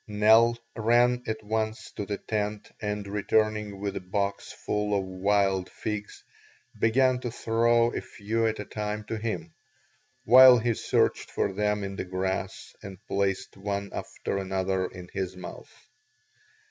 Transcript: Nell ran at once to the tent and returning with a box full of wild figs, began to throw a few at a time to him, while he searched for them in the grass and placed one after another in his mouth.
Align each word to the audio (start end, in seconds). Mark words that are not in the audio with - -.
Nell 0.07 0.57
ran 0.75 1.21
at 1.27 1.43
once 1.43 1.91
to 1.91 2.07
the 2.07 2.17
tent 2.17 2.71
and 2.81 3.05
returning 3.05 3.79
with 3.79 3.95
a 3.95 3.99
box 4.01 4.51
full 4.51 4.97
of 4.97 5.03
wild 5.05 5.69
figs, 5.69 6.23
began 6.79 7.19
to 7.19 7.29
throw 7.29 7.91
a 7.93 8.01
few 8.01 8.47
at 8.47 8.57
a 8.57 8.65
time 8.65 9.03
to 9.03 9.19
him, 9.19 9.53
while 10.25 10.57
he 10.57 10.73
searched 10.73 11.29
for 11.29 11.53
them 11.53 11.83
in 11.83 11.97
the 11.97 12.05
grass 12.05 12.73
and 12.81 12.97
placed 13.05 13.55
one 13.55 13.91
after 13.93 14.39
another 14.39 14.87
in 14.87 15.07
his 15.13 15.37
mouth. 15.37 15.71